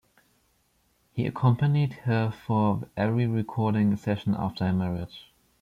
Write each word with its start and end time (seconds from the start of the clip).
He 1.13 1.27
accompanied 1.27 1.93
her 1.93 2.31
for 2.31 2.89
every 2.97 3.27
recording 3.27 3.95
session 3.97 4.33
after 4.35 4.65
her 4.65 4.73
marriage. 4.73 5.31